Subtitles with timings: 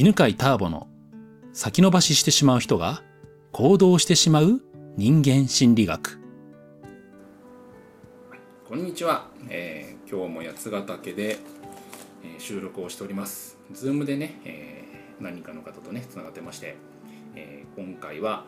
[0.00, 0.86] 犬飼ターボの
[1.52, 3.02] 先延ばししてしまう人が
[3.50, 4.60] 行動してしまう
[4.96, 6.20] 人間心理学。
[8.68, 11.38] こんにちは、えー、今日も八ヶ岳で、
[12.22, 13.58] えー、収録をしております。
[13.72, 16.76] ズームでね、えー、何人かの方とねつながってまして、
[17.34, 18.44] えー、今回は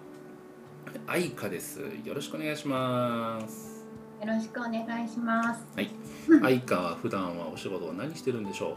[1.09, 1.81] 愛花です。
[2.05, 3.85] よろしくお願いします。
[4.21, 5.67] よろしくお願いします。
[5.75, 5.91] はい。
[6.45, 8.77] 愛花は普段はお仕事を何してるんでしょ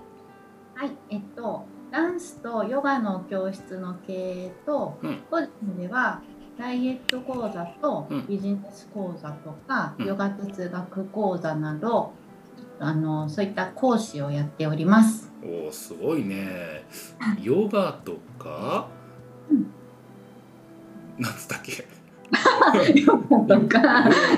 [0.76, 0.80] う？
[0.80, 0.92] はい。
[1.12, 4.14] えっとダンスとヨガの教室の経
[4.46, 6.24] 営と、うん、個人では
[6.58, 12.14] ダイエット講座とビジネス講座とか、うん、ヨガ哲学講座など
[12.80, 15.32] あのそういった講師をやっております。
[15.44, 16.84] おすごいね。
[17.40, 18.88] ヨガとか、
[19.52, 19.72] うん、
[21.20, 21.86] なんつったっけ？
[23.00, 23.82] ヨガとか？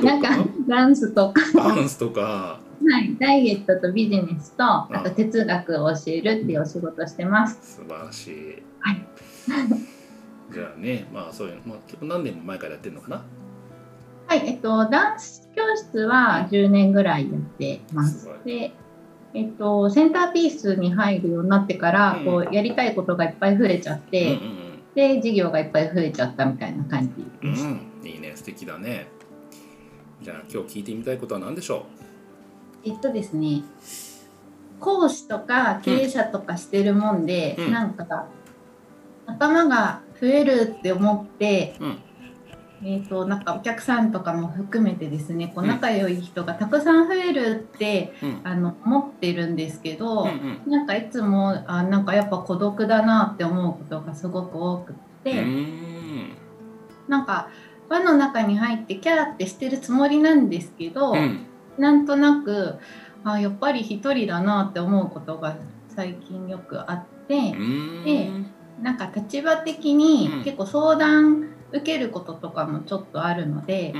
[0.04, 0.30] なんか
[0.68, 1.42] ダンスとか。
[1.56, 2.60] ダンスとか
[2.92, 7.78] はい、ダイエットとビジネスとあと哲学を教えるっていうお仕事してます。
[7.78, 8.64] 素晴らしい。
[8.80, 9.06] はい。
[10.54, 13.24] じゃあね、まあそういう、まあ結構何年も前からやってるのかな？
[14.28, 18.30] はい、えっとダンス教室は10年ぐらいやってます。
[18.46, 18.72] で、
[19.34, 27.08] えっとセンターピースに入るようになってから、うん、こうやりたいことがいっぱい増えちゃって、うんうんうん、で授業がいっぱい増えちゃったみたいな感
[27.42, 27.66] じです。
[27.66, 29.08] うん、いいね、素敵だね。
[30.22, 31.95] じゃあ今日聞いてみたいことは何でしょう？
[32.86, 33.64] えっとですね
[34.80, 38.28] 講師とか経営者とかしてるもんで、うん、なんか
[39.26, 42.00] 頭が増えるって思って、うん、
[42.84, 56.38] えーと、なんかお客さんとかも含めてですねこう仲良い人がたくさん増えるって、うん、あの思ってるんですけど、うんうん、なんかいつもあなんかやっぱ孤独だなって思うことがすごく多くって、ん。
[57.08, 57.50] なんか
[57.90, 61.48] 輪の中に入ってキャーってしてるつもりなんですけど、うん
[61.78, 62.76] なんとなく
[63.24, 65.56] あやっぱり一人だなって思うことが
[65.96, 67.54] 最近よくあって
[68.04, 68.30] で
[68.82, 73.94] なんか立場的に結構相談受けることとかもちょっとあるので、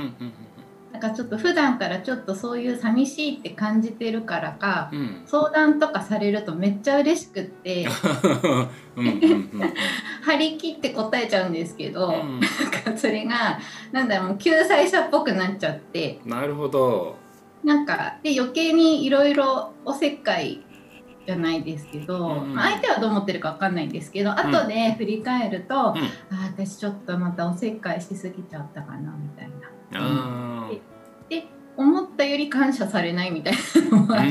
[0.92, 8.70] なんかちょっと普段からちょっとそういう寂しいって感じてるからか、うん、相談とかされるとめっちゃ嬉しくって張
[10.38, 12.50] り切って答えちゃうんですけど、うん、なん
[12.84, 13.58] かそれが
[13.92, 16.18] なんだろう救済者っぽくなっちゃって。
[16.24, 17.25] なるほど
[17.66, 20.64] なんかで余計にいろいろおせっかい
[21.26, 25.96] じゃないですけど、うん、相手はどう思ってるか分かんないんですけど、うん、後で振り返ると、うん、あ
[26.56, 29.50] 私ちょっとまたおせっかいしすぎちゃったかなみたい
[29.90, 30.68] な。
[31.28, 33.54] でで思ったより感謝されないみたい
[33.90, 34.30] なのもあって、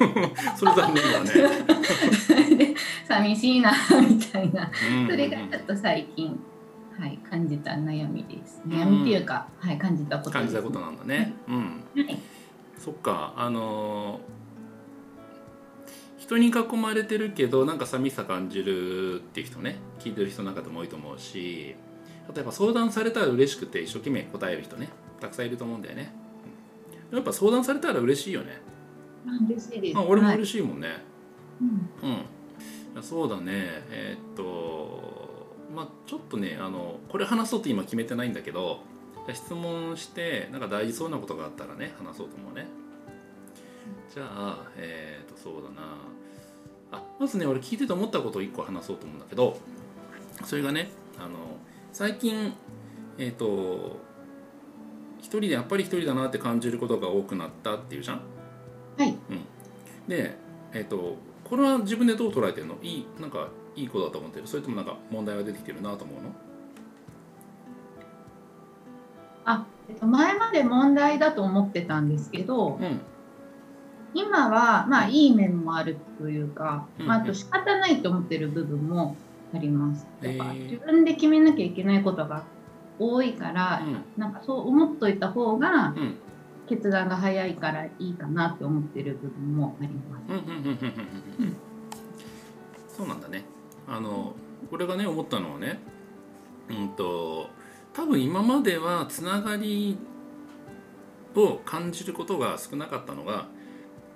[0.56, 2.56] それ残念だね。
[2.56, 2.74] で
[3.06, 4.70] 寂しいなみたいな、
[5.08, 6.40] それがちょっと最近。
[6.98, 8.60] はい、感じた悩みです。
[8.66, 11.34] 悩みっていうか、はい、感じたこと、ね、感じたことなんだね。
[11.48, 11.56] うん。
[11.56, 12.20] はい
[12.82, 14.20] そっかあの
[16.18, 19.78] 人に囲まれてるけどなんか寂しさ感じるっていう人ね。
[20.00, 21.76] 聞いてる人の中でも多いと思うし
[22.34, 24.88] 例えば相談されたら嬉しくて一生懸命答える人ね。
[25.20, 26.12] たくさんいると思うんだよね。
[27.12, 28.60] やっぱ相談されたら嬉しいよね。
[29.48, 30.98] 嬉しいです、あ、俺も嬉しいもんね、はい、
[32.96, 33.52] うん、そうだね。
[33.90, 38.80] えー、っとまあちょっとねあのこれ話そうと今決めてないんだけど
[39.32, 42.66] 質問してなんか大事そうなことがあったらね話そうと思うね。
[44.12, 45.96] じゃあえっ、ー、とそうだな。
[46.90, 49.58] あまずね俺聞いてて思ったことを1個話そうと思うんだけど
[50.44, 51.38] それがねあの
[51.92, 52.52] 最近
[53.16, 54.00] えっ、ー、と
[55.18, 58.20] 一人でやっぱり一人だなって感じることが多くなったっていうじゃん？
[58.98, 59.16] はい、うん、
[60.08, 60.36] で
[60.74, 62.76] えっ、ー、とこれは自分でどう捉えてるの？
[62.82, 64.46] いいなんかいい子だと思ってる？
[64.46, 66.34] それともなんか問題が出てきてるなと思うの？
[69.92, 73.00] えっと、前まで問題だと思ってたんですけど、うん、
[74.14, 79.16] 今はまあいい面もあるというか、うんうん、まあ、あと仕方ないと思ってる部分も
[79.54, 80.06] あります。
[80.22, 82.44] やっぱ自分で決めなきゃいけないことが
[82.98, 85.94] 多いから、うん、なんかそう思っといた方が、
[86.68, 90.24] 決断が早いからいいかなって思ってる部分もあります。
[92.96, 93.44] そうなんだね。
[93.86, 94.34] あの
[94.70, 95.80] これがね思ったのはね、
[96.70, 97.50] うんと
[97.94, 99.98] 多分今まではつながり
[101.34, 103.46] を感じることが少なかったのが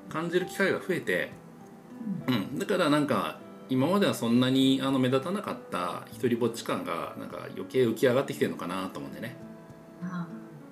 [0.08, 1.30] 感じる機会が増えて、
[2.26, 3.38] うん、だからなんか
[3.68, 9.36] 今まではそんなにあの目立たなかった一人ぼっち感がなんか余計浮き上がってきてるのかなと思うんでね。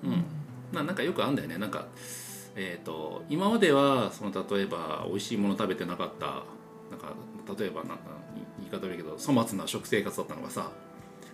[0.05, 0.25] うん、
[0.73, 1.59] ななんかよくあるんだよね。
[1.59, 1.87] なんか、
[2.55, 6.27] えーと、今まではその例えば美味しいもの食べてなかった
[6.91, 7.15] なんか
[7.59, 8.05] 例えばなんか
[8.59, 10.71] 言い方悪いけど粗末な食生活だったのがさ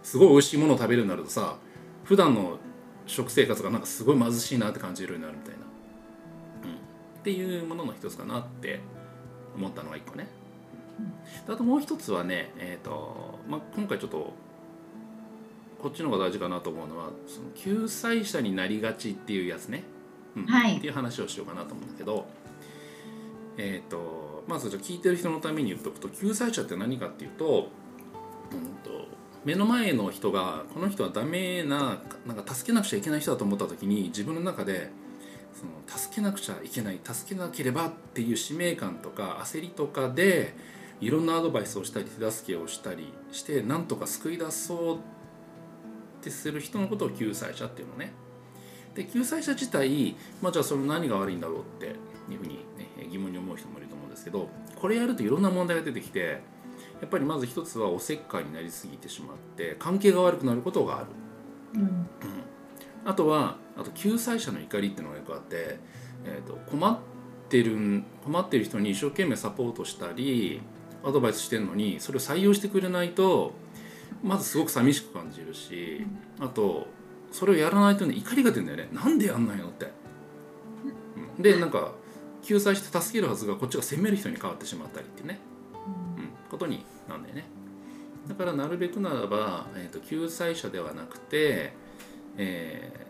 [0.03, 1.57] すごい美味しいものを食べるようになるとさ
[2.05, 2.59] 普段の
[3.07, 8.81] 食生活がなんかすごい貧しいなって感じるようになるみたいな、うん、っていうものの一つかなって
[9.57, 10.29] 思ったのが一個ね。
[11.49, 14.35] あともう一つはね、えーとまあ、今回ちょっと
[15.83, 19.83] こっちの方が大事かなと思うのはその救済者になりがちっていうやつね、
[20.37, 20.47] うん。
[20.47, 22.27] はい、っていう話をしようかなと思うんだけど、
[23.57, 27.69] えーと、まずじゃ聞いてる人のために言っとくと救済者って何かっていうと,、
[28.53, 29.07] うんと、
[29.45, 34.91] 目の前の人がこの人はダメななんか助けなくちゃいけない人だと思った時に自分の中で
[35.55, 40.55] その助けなくちゃいけない助けなければっていう使命感とか焦りとかで
[41.01, 44.99] いろんなアドバイスをしたり手助けをしたりしてなんとか救い出そうっ
[46.23, 48.13] てする人のことを救済者っていうのね。
[48.95, 56.41] で救済者自体、まあ、じゃあその何が悪いんだろうっていうふうに、ね、疑問に思う人もいると思うんですけどこれやるといろんな問題が出てきて
[57.01, 61.07] やっぱりまず一つはおせっかいになりすぎてしまって関係が悪くなることがある。
[61.75, 62.07] うん、うん、
[63.05, 65.79] あとはあと救済者の怒りっていうのがよくあって、
[66.25, 66.99] えーと、と困っ
[67.49, 70.61] てる困ってる人に一生懸命サポートしたり
[71.05, 73.53] アドバイスしてるのにそれを採用してくれないと
[74.23, 76.07] まずすごく寂しく感じるし
[76.39, 76.87] あと
[77.33, 78.89] それをやらないとね怒りが出るんだよね。
[78.93, 79.91] なんでやんないのって。
[81.39, 81.93] でなんか
[82.43, 85.50] 救済して助けるはずがこっちが責める人に変わってしまったりってね、うん、
[86.51, 87.45] ことになんだよね。
[88.29, 91.73] だからなるべくならば、えーと、救済者ではなくて、
[92.37, 93.07] え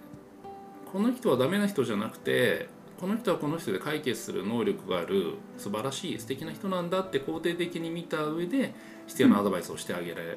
[0.86, 2.68] ー、この人はダメな人じゃなくて
[3.00, 8.74] この人はこの人で解決する能力がある素晴らしい素敵な人なんだって肯定的に見た上で
[9.06, 10.36] 必要なアドバイスをしてあげられ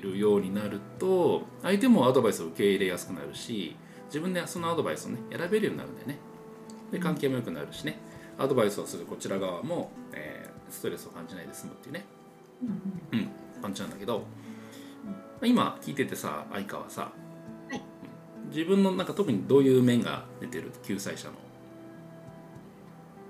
[0.00, 3.74] るようになると相手もアドバイスを受け入れやすくなるし
[4.06, 6.18] 自分でそのアドバイスをね選べるようになるんでね
[6.92, 7.98] で関係も良くなるしね
[8.38, 10.31] アドバイスをするこちら側も、え、
[10.72, 12.04] ストレスを感じないで済むっていうね。
[13.12, 13.28] うん
[13.62, 14.24] 感じなんだけど
[15.42, 17.12] 今聞いててさ相川さ、
[17.70, 17.82] はい、
[18.48, 20.72] 自分のなんか特にどういう面が出てる？
[20.82, 21.34] 救済者の。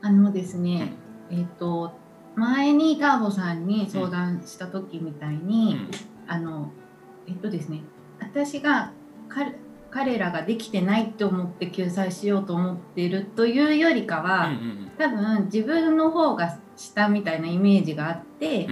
[0.01, 0.93] あのですね、
[1.31, 1.93] えっ、ー、と
[2.35, 5.77] 前にターボさんに相談した時みたいに、
[6.27, 6.71] うん、あの
[7.29, 7.83] えっとですね
[8.21, 8.93] 私が
[9.91, 18.69] 彼らができてないって思って救済しようと思っているというよりかは、うんうんうん、多分自分の方が下みたいなイメージがあって、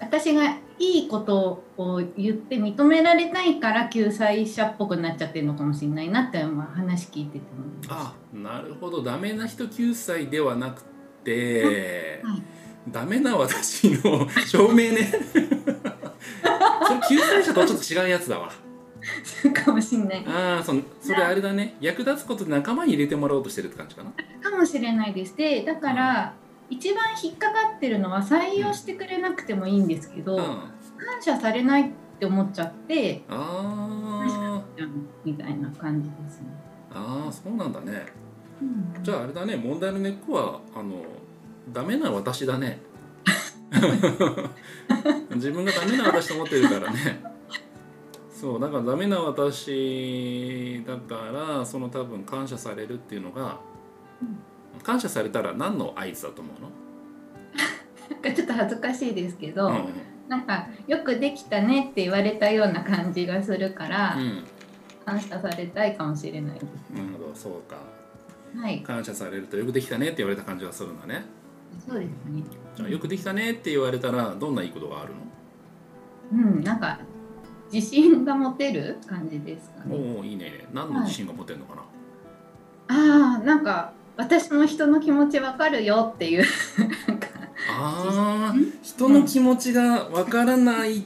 [0.00, 9.02] 私がいいことを言って認められないから救済者っぽくなっちゃってるのかもしれないなって、まあ、話聞いてて思いあなるほど。
[9.02, 10.82] ダメな人救済ではなく
[11.22, 12.42] て、はい、
[12.88, 15.12] ダメな私の証明ね。
[16.86, 18.50] それ救済者とはちょっと違うやつだわ。
[19.22, 20.24] そうかもしんない。
[20.26, 21.76] ああそそれあれだね。
[21.80, 24.10] 役立つことで仲間に入れてもらおうとしてるって感じかな。
[24.50, 25.36] かもしれないです。
[25.36, 26.34] でだから、
[26.70, 30.70] 一番引っかかってるのは採用してくれなくてもいいんですけど、うん、感
[31.20, 34.62] 謝されないって思っちゃってああ
[35.24, 36.46] みたいな感じですね。
[36.92, 38.06] ああそうなんだね、
[38.62, 38.64] う
[39.00, 41.02] ん、じゃああれだね問題の根っこはあの
[41.72, 42.80] ダメな私だね。
[45.34, 47.22] 自分がダメな私と思ってるからね。
[48.32, 53.60] そうだからダメな私だからその多分感謝されるっていうのが、
[54.22, 54.49] うん
[54.82, 56.70] 感謝されたら何の合図だと思うの？
[58.10, 59.84] なんかちょっと恥ずかしいですけど、うん、
[60.28, 64.44] なんかよくできたねって言われたような感じがするから、うん、
[65.04, 67.76] 感謝されたいかもしれないです、なるほどそうか、
[68.60, 71.24] はい、感謝されるとよくできたねって言われた感じがするんだね。
[71.86, 72.42] そうですね。
[72.74, 75.20] じゃあよくできたねって言われたらどんないいことがあるの？
[76.32, 76.98] うんなんか
[77.72, 80.16] 自信が持てる感じですかね。
[80.16, 80.66] おおいいね。
[80.72, 86.44] 何の自信が持てるのかな、はい、ああなんか私も人の気持ちわかるよっていう。
[87.68, 91.04] ああ人の気持ちがわからない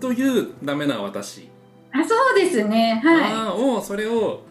[0.00, 1.48] というダメな私。
[1.92, 3.00] あそうですね。
[3.04, 3.32] はい。
[3.32, 4.42] あをそれを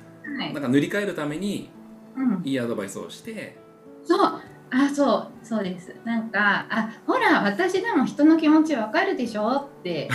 [0.54, 1.70] なんか塗り替えるために
[2.44, 3.58] いいアドバイスをして、
[4.02, 4.42] うん、そう。
[4.74, 5.32] あそう。
[5.44, 5.94] そうです。
[6.06, 10.10] なんかあほら私でも人の気持ちわかるでしょって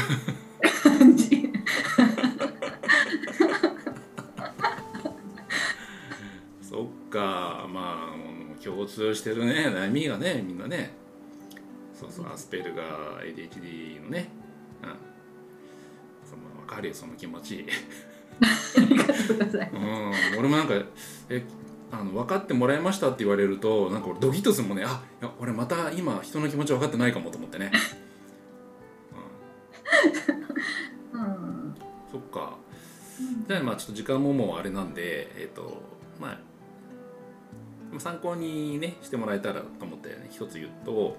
[8.67, 9.69] 共通してるね。
[9.69, 10.91] 悩みがねみんなね。
[11.95, 14.29] そうそうアスペルガー ADHD のね。
[14.83, 14.89] うん。
[16.29, 17.65] その分かるよその気持ち。
[19.73, 20.75] うん、俺もなんか
[21.31, 21.45] え
[21.93, 24.85] あの分かってもらいましたって言われるとなんか俺ドキッとするもんね。
[24.85, 27.71] あいや俺また今人の気持ち分かってないかもと思ってね、
[31.15, 31.75] うん、うん、
[32.11, 32.57] そっか。
[33.47, 36.06] じゃあまあちょっと時間ももうあれなんでえっ、ー、とまあ
[38.01, 40.29] 参考にねしてもらえたらと思ってね。
[40.31, 41.17] 一つ言うと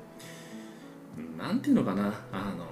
[1.37, 2.13] 何ていうのかな。
[2.31, 2.65] あの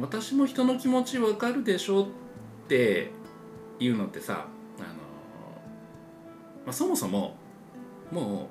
[0.00, 2.06] 私も人の気持ちわかるでしょっ
[2.68, 3.10] て
[3.78, 4.46] いうのってさ
[4.78, 4.88] あの、
[6.64, 7.36] まあ、そもそも
[8.10, 8.48] も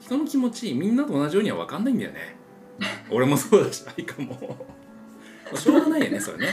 [0.00, 2.36] う人の気持ちみんなと同じようには分かんないんだよね。
[3.10, 4.66] 俺もそうだし愛かも。
[5.56, 6.48] しょうがないよねそれね、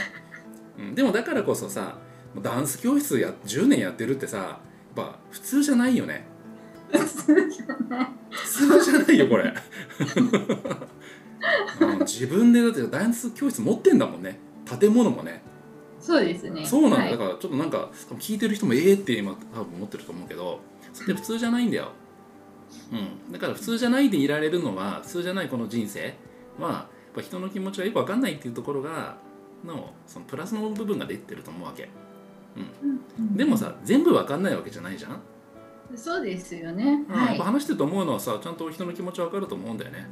[0.78, 1.96] うん、でもだからこそさ
[2.40, 6.26] ダンス教室や10年やってるってさやっぱ普通じゃないよね
[6.98, 7.06] 普
[8.46, 9.52] 通じゃないよこれ、
[11.80, 14.38] うん、自分でだってダンス教室持ってんだもんね。
[14.78, 15.42] 建物もね。
[16.00, 16.64] そうですね。
[16.64, 20.60] そうなんだ、はい、だからちょっとなんか聞いてる人もええって今多分思ってると思うけど。
[20.92, 21.92] それって普通じゃないんだよ、
[22.92, 22.96] う
[23.28, 26.14] ん、だから普通じゃないでいられるのは普通じゃないこの人生
[26.58, 29.16] はやっぱ人の気持ちがよく分かんないっていうところが
[29.64, 31.88] のそのプラスの部分が出てると思うわけ、
[33.18, 35.20] うん、でもさ全部分かんないわけじゃないじゃん
[35.96, 40.06] そうですよね、うん、はい、話してると思うのはさちゃんと人の気持ち分かると思うんだよね、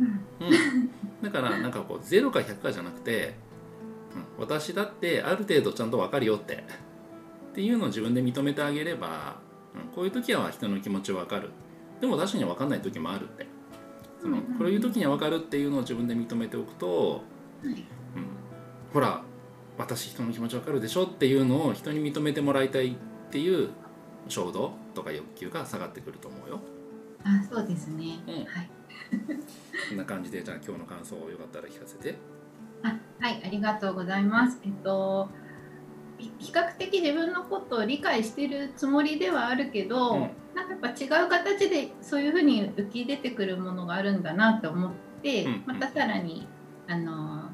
[0.00, 0.90] うん、
[1.22, 3.34] だからなんかこう0か100かじゃなくて、
[4.38, 6.64] うん、私だってある程度ちゃんと分かるよって
[7.52, 9.36] っていうのを自分で認めてあげれば、
[9.74, 11.48] うん、こういう時は人の気持ち分かる。
[12.02, 13.46] でも確かに分かんない時もあるって。
[14.20, 17.22] そのこういう時には分かるっていうのを自分で認めておくと、
[17.64, 17.76] うん、
[18.92, 19.22] ほら
[19.78, 22.94] 私人の気持ち分かるでしょっていうのを人に認めてもらいたいっ
[23.30, 23.70] ていう
[24.28, 26.60] 衝動とか欲求が下がってくると思うよ。
[27.24, 28.70] あそうですね、うん、はい
[29.88, 32.16] こんな感じでじゃあ今日の感想をよかったら聞かせて。
[32.82, 34.58] あはいありがとうございます。
[34.64, 35.28] えっと
[36.18, 40.20] 比較的自分のことを理解してるつもりではあるけど、うん、
[40.54, 44.92] なんかやっぱ違う形でそういうふうに浮き出てくるものがあるんだなと思っ
[45.22, 46.48] て、うん、またさらに
[46.88, 47.45] あのあ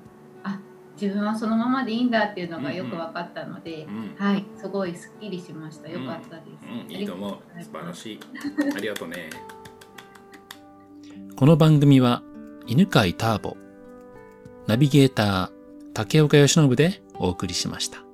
[1.03, 3.97] 自分はそのままでいいんだっていうのがよく分かったので、うん。
[3.97, 5.89] うん、はいすごいすっきりしました。
[5.89, 7.39] よかったです、うん、いいと思う。
[7.61, 8.21] 素晴らしい。
[8.77, 9.29] ありがとうね。
[11.35, 12.23] この番組は
[12.69, 13.57] 犬飼ターボ
[14.69, 15.51] ナビゲーター
[15.93, 18.12] 竹岡由伸でお送りしました